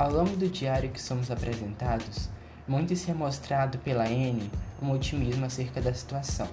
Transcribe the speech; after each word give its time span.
Ao 0.00 0.10
longo 0.10 0.34
do 0.34 0.48
diário 0.48 0.88
que 0.88 1.02
somos 1.02 1.30
apresentados, 1.30 2.30
muito 2.66 2.96
se 2.96 3.10
é 3.10 3.14
mostrado 3.14 3.76
pela 3.76 4.08
N 4.08 4.50
um 4.80 4.92
otimismo 4.92 5.44
acerca 5.44 5.78
da 5.78 5.92
situação. 5.92 6.48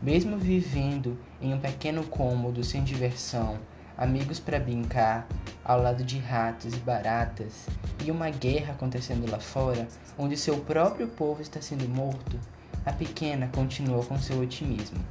Mesmo 0.00 0.38
vivendo 0.38 1.18
em 1.38 1.52
um 1.52 1.60
pequeno 1.60 2.02
cômodo 2.04 2.64
sem 2.64 2.82
diversão, 2.82 3.58
amigos 3.94 4.40
para 4.40 4.58
brincar, 4.58 5.28
ao 5.62 5.82
lado 5.82 6.02
de 6.02 6.18
ratos 6.18 6.72
e 6.72 6.78
baratas, 6.78 7.66
e 8.02 8.10
uma 8.10 8.30
guerra 8.30 8.72
acontecendo 8.72 9.30
lá 9.30 9.38
fora, 9.38 9.86
onde 10.16 10.34
seu 10.34 10.56
próprio 10.56 11.08
povo 11.08 11.42
está 11.42 11.60
sendo 11.60 11.86
morto, 11.86 12.40
a 12.86 12.92
pequena 12.94 13.48
continua 13.48 14.02
com 14.02 14.18
seu 14.18 14.40
otimismo. 14.40 15.04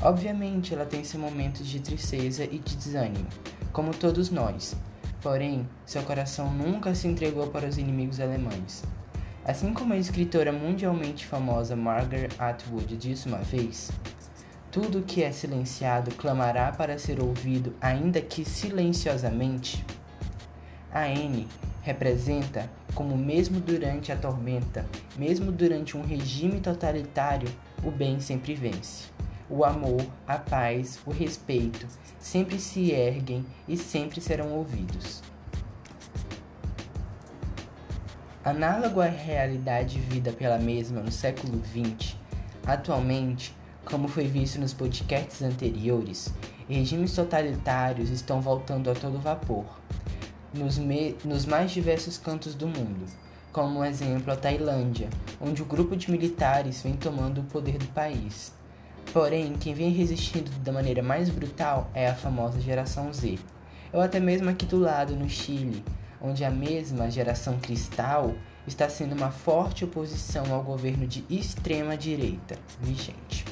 Obviamente, 0.00 0.72
ela 0.72 0.86
tem 0.86 1.04
seus 1.04 1.22
momentos 1.22 1.66
de 1.66 1.78
tristeza 1.80 2.44
e 2.44 2.58
de 2.58 2.74
desânimo, 2.74 3.28
como 3.70 3.92
todos 3.92 4.30
nós. 4.30 4.74
Porém, 5.24 5.66
seu 5.86 6.02
coração 6.02 6.52
nunca 6.52 6.94
se 6.94 7.08
entregou 7.08 7.46
para 7.46 7.66
os 7.66 7.78
inimigos 7.78 8.20
alemães. 8.20 8.84
Assim 9.42 9.72
como 9.72 9.94
a 9.94 9.96
escritora 9.96 10.52
mundialmente 10.52 11.24
famosa 11.24 11.74
Margaret 11.74 12.28
Atwood 12.38 12.94
disse 12.98 13.26
uma 13.26 13.38
vez, 13.38 13.90
tudo 14.70 15.00
que 15.00 15.22
é 15.22 15.32
silenciado 15.32 16.14
clamará 16.14 16.72
para 16.72 16.98
ser 16.98 17.22
ouvido, 17.22 17.74
ainda 17.80 18.20
que 18.20 18.44
silenciosamente. 18.44 19.82
A 20.92 21.08
N 21.08 21.48
representa 21.80 22.70
como, 22.94 23.16
mesmo 23.16 23.60
durante 23.60 24.12
a 24.12 24.16
tormenta, 24.16 24.84
mesmo 25.16 25.50
durante 25.50 25.96
um 25.96 26.02
regime 26.02 26.60
totalitário, 26.60 27.48
o 27.82 27.90
bem 27.90 28.20
sempre 28.20 28.54
vence. 28.54 29.13
O 29.56 29.64
amor, 29.64 30.04
a 30.26 30.36
paz, 30.36 30.98
o 31.06 31.12
respeito 31.12 31.86
sempre 32.18 32.58
se 32.58 32.90
erguem 32.90 33.46
e 33.68 33.76
sempre 33.76 34.20
serão 34.20 34.50
ouvidos. 34.50 35.22
Análogo 38.44 39.00
à 39.00 39.06
realidade 39.06 40.00
vivida 40.00 40.32
pela 40.32 40.58
mesma 40.58 41.00
no 41.00 41.12
século 41.12 41.62
XX, 41.64 42.16
atualmente 42.66 43.54
como 43.84 44.08
foi 44.08 44.26
visto 44.26 44.58
nos 44.58 44.74
podcasts 44.74 45.40
anteriores, 45.40 46.34
regimes 46.68 47.14
totalitários 47.14 48.10
estão 48.10 48.40
voltando 48.40 48.90
a 48.90 48.94
todo 48.94 49.20
vapor 49.20 49.66
nos, 50.52 50.80
nos 51.24 51.46
mais 51.46 51.70
diversos 51.70 52.18
cantos 52.18 52.56
do 52.56 52.66
mundo, 52.66 53.06
como 53.52 53.78
um 53.78 53.84
exemplo 53.84 54.32
a 54.32 54.36
Tailândia, 54.36 55.08
onde 55.40 55.62
o 55.62 55.64
grupo 55.64 55.94
de 55.94 56.10
militares 56.10 56.82
vem 56.82 56.96
tomando 56.96 57.42
o 57.42 57.44
poder 57.44 57.78
do 57.78 57.86
país. 57.86 58.52
Porém, 59.12 59.54
quem 59.54 59.74
vem 59.74 59.90
resistindo 59.90 60.50
da 60.60 60.72
maneira 60.72 61.02
mais 61.02 61.28
brutal 61.28 61.90
é 61.94 62.08
a 62.08 62.14
famosa 62.14 62.60
geração 62.60 63.12
Z, 63.12 63.38
ou 63.92 64.00
até 64.00 64.18
mesmo 64.18 64.50
aqui 64.50 64.66
do 64.66 64.78
lado, 64.78 65.14
no 65.14 65.28
Chile, 65.28 65.84
onde 66.20 66.44
a 66.44 66.50
mesma 66.50 67.10
geração 67.10 67.58
cristal 67.58 68.34
está 68.66 68.88
sendo 68.88 69.14
uma 69.14 69.30
forte 69.30 69.84
oposição 69.84 70.52
ao 70.52 70.62
governo 70.62 71.06
de 71.06 71.24
extrema 71.28 71.96
direita 71.96 72.56
vigente. 72.80 73.44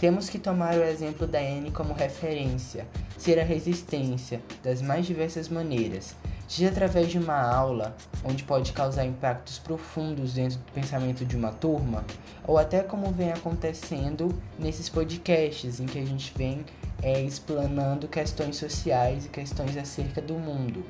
Temos 0.00 0.28
que 0.28 0.38
tomar 0.38 0.74
o 0.74 0.82
exemplo 0.82 1.26
da 1.26 1.42
N 1.42 1.70
como 1.70 1.94
referência, 1.94 2.86
ser 3.16 3.38
a 3.38 3.44
resistência 3.44 4.40
das 4.62 4.82
mais 4.82 5.06
diversas 5.06 5.48
maneiras, 5.48 6.14
seja 6.48 6.68
através 6.68 7.08
de 7.08 7.18
uma 7.18 7.40
aula, 7.40 7.96
onde 8.24 8.44
pode 8.44 8.72
causar 8.72 9.04
impactos 9.04 9.58
profundos 9.58 10.34
dentro 10.34 10.58
do 10.58 10.72
pensamento 10.72 11.24
de 11.24 11.36
uma 11.36 11.50
turma, 11.50 12.04
ou 12.46 12.58
até 12.58 12.82
como 12.82 13.10
vem 13.10 13.32
acontecendo 13.32 14.34
nesses 14.58 14.88
podcasts 14.88 15.80
em 15.80 15.86
que 15.86 15.98
a 15.98 16.04
gente 16.04 16.32
vem 16.36 16.64
é, 17.02 17.20
explanando 17.20 18.08
questões 18.08 18.56
sociais 18.56 19.26
e 19.26 19.28
questões 19.28 19.76
acerca 19.76 20.20
do 20.20 20.34
mundo, 20.34 20.84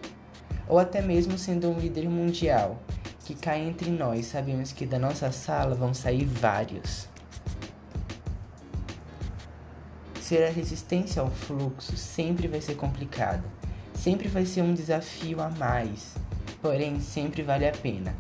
ou 0.69 0.79
até 0.79 1.01
mesmo 1.01 1.39
sendo 1.39 1.71
um 1.71 1.79
líder 1.79 2.09
mundial, 2.09 2.79
que 3.25 3.35
cai 3.35 3.61
entre 3.61 3.91
nós, 3.91 4.27
sabemos 4.27 4.73
que 4.73 4.85
da 4.85 4.99
nossa 4.99 5.33
sala 5.33 5.75
vão 5.75 5.95
sair 5.95 6.25
vários. 6.25 7.09
Ser 10.21 10.45
a 10.45 10.51
resistência 10.51 11.23
ao 11.23 11.31
fluxo 11.31 11.97
sempre 11.97 12.49
vai 12.49 12.61
ser 12.61 12.75
complicado, 12.75 13.45
sempre 14.05 14.29
vai 14.29 14.45
ser 14.45 14.61
um 14.61 14.75
desafio 14.75 15.41
a 15.41 15.49
mais, 15.49 16.15
porém 16.61 17.01
sempre 17.01 17.43
vale 17.43 17.67
a 17.67 17.73
pena. 17.73 18.15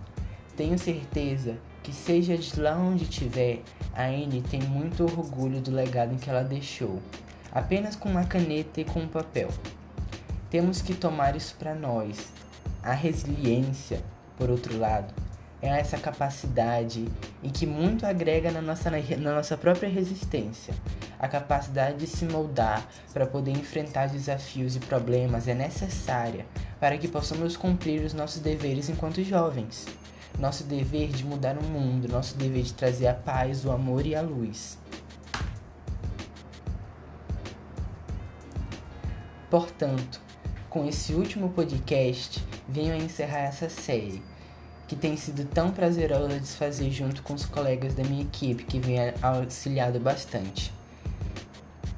Tenho 0.57 0.79
certeza 0.79 1.59
que, 1.83 1.93
seja 1.93 2.39
de 2.39 2.59
lá 2.59 2.75
onde 2.75 3.05
estiver, 3.05 3.59
a 3.93 4.05
Anne 4.05 4.41
tem 4.51 4.63
muito 4.63 5.03
orgulho 5.03 5.61
do 5.61 5.71
legado 5.71 6.19
que 6.19 6.31
ela 6.31 6.43
deixou, 6.43 7.03
apenas 7.53 7.97
com 7.97 8.09
uma 8.09 8.25
caneta 8.25 8.81
e 8.81 8.85
com 8.85 9.01
um 9.01 9.07
papel. 9.07 9.51
Temos 10.49 10.81
que 10.81 10.95
tomar 10.95 11.37
isso 11.37 11.55
para 11.59 11.75
nós. 11.75 12.33
A 12.83 12.95
resiliência, 12.95 14.03
por 14.39 14.49
outro 14.49 14.79
lado, 14.79 15.13
é 15.61 15.69
essa 15.69 15.99
capacidade 15.99 17.07
e 17.43 17.51
que 17.51 17.67
muito 17.67 18.07
agrega 18.07 18.51
na 18.51 18.63
nossa, 18.63 18.91
na 18.91 19.35
nossa 19.35 19.55
própria 19.59 19.91
resistência. 19.91 20.73
A 21.25 21.29
capacidade 21.29 21.97
de 21.97 22.07
se 22.07 22.27
moldar 22.27 22.87
para 23.15 23.25
poder 23.25 23.53
enfrentar 23.53 24.11
desafios 24.11 24.77
e 24.77 24.79
problemas 24.79 25.49
é 25.49 25.55
necessária 25.55 26.45
para 26.79 26.99
que 26.99 27.09
possamos 27.09 27.57
cumprir 27.57 28.05
os 28.05 28.13
nossos 28.13 28.43
deveres 28.43 28.91
enquanto 28.91 29.25
jovens. 29.25 29.87
Nosso 30.39 30.65
dever 30.65 31.09
de 31.09 31.25
mudar 31.25 31.57
o 31.57 31.63
mundo, 31.63 32.13
nosso 32.13 32.37
dever 32.37 32.63
de 32.63 32.75
trazer 32.75 33.07
a 33.07 33.15
paz, 33.15 33.65
o 33.65 33.71
amor 33.71 34.05
e 34.05 34.15
a 34.15 34.21
luz. 34.21 34.77
Portanto, 39.49 40.21
com 40.69 40.87
esse 40.87 41.15
último 41.15 41.49
podcast, 41.49 42.45
venho 42.69 42.93
a 42.93 42.99
encerrar 42.99 43.45
essa 43.45 43.71
série 43.71 44.23
que 44.87 44.95
tem 44.95 45.17
sido 45.17 45.47
tão 45.47 45.71
prazerosa 45.71 46.39
de 46.39 46.49
fazer 46.49 46.91
junto 46.91 47.23
com 47.23 47.33
os 47.33 47.47
colegas 47.47 47.95
da 47.95 48.05
minha 48.05 48.25
equipe, 48.25 48.65
que 48.65 48.79
vem 48.79 48.99
auxiliado 49.23 49.99
bastante. 49.99 50.84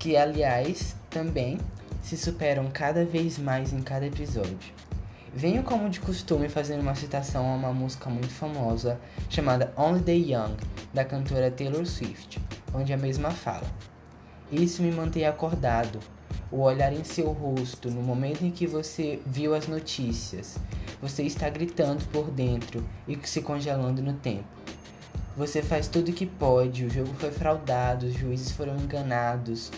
Que, 0.07 0.17
aliás, 0.17 0.95
também 1.11 1.59
se 2.01 2.17
superam 2.17 2.71
cada 2.73 3.05
vez 3.05 3.41
mais 3.41 3.73
em 3.73 3.83
cada 3.83 4.07
episódio. 4.07 4.73
Venho, 5.35 5.65
como 5.65 5.91
de 5.91 5.99
costume, 5.99 6.49
fazendo 6.49 6.81
uma 6.81 6.95
citação 6.95 7.45
a 7.45 7.57
uma 7.57 7.73
música 7.73 8.09
muito 8.09 8.33
famosa 8.33 9.01
chamada 9.29 9.75
Only 9.77 10.03
the 10.03 10.13
Young, 10.13 10.57
da 10.95 11.05
cantora 11.05 11.51
Taylor 11.51 11.85
Swift, 11.85 12.41
onde 12.73 12.93
a 12.93 12.97
mesma 12.97 13.33
fala: 13.33 13.67
Isso 14.53 14.81
me 14.81 14.93
mantém 14.93 15.27
acordado, 15.27 15.99
o 16.53 16.61
olhar 16.61 16.93
em 16.93 17.03
seu 17.03 17.33
rosto 17.33 17.91
no 17.91 18.01
momento 18.01 18.45
em 18.45 18.53
que 18.53 18.65
você 18.65 19.21
viu 19.27 19.57
as 19.57 19.67
notícias. 19.67 20.57
Você 21.03 21.25
está 21.25 21.51
gritando 21.51 22.05
por 22.13 22.31
dentro 22.31 22.89
e 23.09 23.19
se 23.25 23.43
congelando 23.43 24.01
no 24.01 24.13
tempo. 24.13 24.47
Você 25.37 25.61
faz 25.61 25.87
tudo 25.87 26.09
o 26.09 26.15
que 26.15 26.25
pode, 26.25 26.87
o 26.87 26.91
jogo 26.91 27.13
foi 27.19 27.31
fraudado, 27.31 28.07
os 28.07 28.15
juízes 28.15 28.53
foram 28.53 28.75
enganados. 28.77 29.71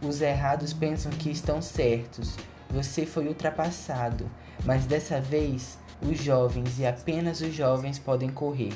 Os 0.00 0.20
errados 0.20 0.72
pensam 0.72 1.10
que 1.10 1.28
estão 1.28 1.60
certos. 1.60 2.36
Você 2.70 3.04
foi 3.04 3.26
ultrapassado, 3.26 4.30
mas 4.64 4.86
dessa 4.86 5.20
vez 5.20 5.76
os 6.00 6.22
jovens 6.22 6.78
e 6.78 6.86
apenas 6.86 7.40
os 7.40 7.52
jovens 7.52 7.98
podem 7.98 8.28
correr. 8.28 8.72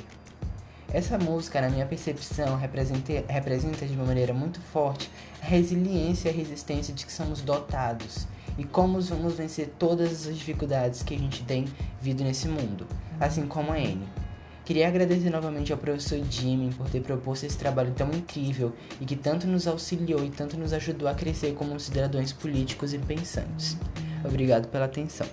Essa 0.92 1.16
música, 1.16 1.60
na 1.60 1.70
minha 1.70 1.86
percepção, 1.86 2.56
representa, 2.56 3.86
de 3.86 3.94
uma 3.94 4.04
maneira 4.04 4.34
muito 4.34 4.60
forte 4.60 5.08
a 5.40 5.46
resiliência 5.46 6.28
e 6.28 6.32
a 6.32 6.34
resistência 6.34 6.92
de 6.92 7.06
que 7.06 7.12
somos 7.12 7.40
dotados 7.40 8.26
e 8.58 8.64
como 8.64 9.00
vamos 9.00 9.34
vencer 9.34 9.72
todas 9.78 10.26
as 10.26 10.36
dificuldades 10.36 11.04
que 11.04 11.14
a 11.14 11.18
gente 11.18 11.44
tem 11.44 11.66
vindo 12.00 12.24
nesse 12.24 12.48
mundo, 12.48 12.84
assim 13.20 13.46
como 13.46 13.70
a 13.70 13.76
Anne. 13.76 14.25
Queria 14.66 14.88
agradecer 14.88 15.30
novamente 15.30 15.72
ao 15.72 15.78
professor 15.78 16.20
Jimmy 16.28 16.74
por 16.74 16.90
ter 16.90 17.00
proposto 17.00 17.46
esse 17.46 17.56
trabalho 17.56 17.92
tão 17.92 18.10
incrível 18.10 18.72
e 19.00 19.04
que 19.04 19.14
tanto 19.14 19.46
nos 19.46 19.68
auxiliou 19.68 20.24
e 20.24 20.28
tanto 20.28 20.58
nos 20.58 20.72
ajudou 20.72 21.06
a 21.08 21.14
crescer 21.14 21.54
como 21.54 21.78
cidadãos 21.78 22.32
políticos 22.32 22.92
e 22.92 22.98
pensantes. 22.98 23.76
Obrigado 24.24 24.66
pela 24.66 24.86
atenção. 24.86 25.28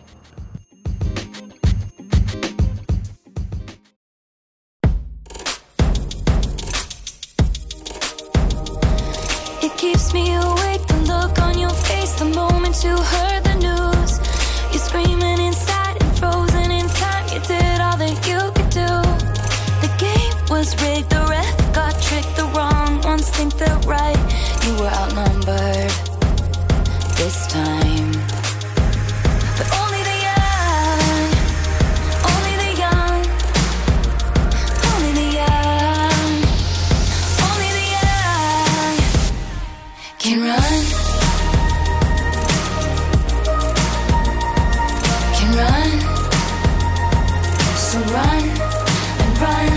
keeps 9.78 10.14
me 10.14 10.34
awake 10.34 10.86
The 10.88 11.00
look 11.08 11.40
on 11.42 11.58
your 11.60 11.76
face 11.88 12.14
the 12.14 12.26
moment 12.26 12.84
you 12.84 12.96
heard 12.96 13.44
the 13.44 13.53
were 24.80 24.88
outnumbered 24.88 25.92
this 27.18 27.48
time. 27.48 28.12
But 29.58 29.68
only 29.82 30.02
the 30.10 30.18
young, 30.30 31.30
only 32.32 32.56
the 32.64 32.72
young, 32.86 33.20
only 34.92 35.12
the 35.22 35.30
young, 35.42 36.32
only 37.48 37.70
the 37.80 37.88
young 37.98 38.96
can 40.24 40.38
run. 40.48 40.74
Can 45.38 45.50
run. 45.62 45.92
So 47.88 47.98
run 48.16 48.44
and 49.24 49.34
run 49.46 49.72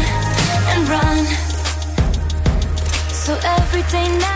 and 0.73 0.83
run. 0.89 1.19
So 3.13 3.33
every 3.43 3.83
day 3.91 4.09
now. 4.19 4.36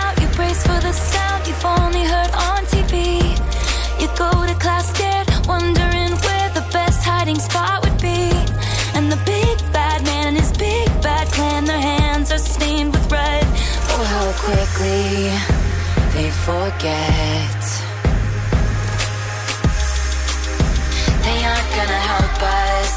they, 15.10 16.30
forget. 16.30 17.62
They 21.24 21.44
aren't 21.44 21.70
gonna 21.78 22.00
help 22.12 22.42
us, 22.42 22.92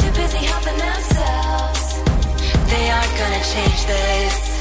too 0.00 0.10
busy 0.20 0.38
helping 0.38 0.78
themselves. 0.78 2.02
They 2.70 2.90
aren't 2.90 3.18
gonna 3.18 3.44
change 3.44 3.86
this. 3.86 4.55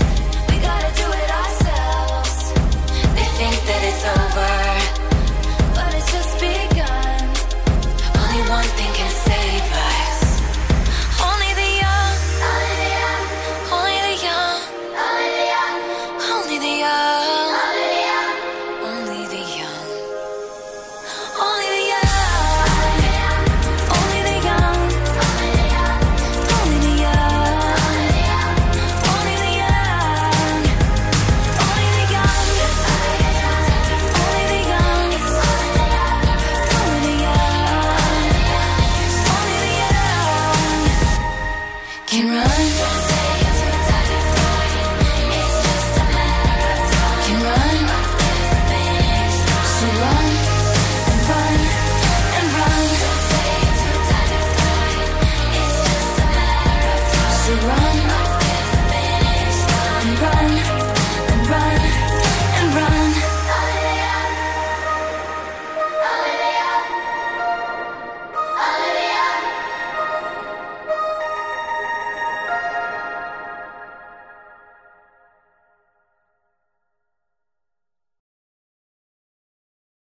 can 42.16 42.30
run. 42.30 43.05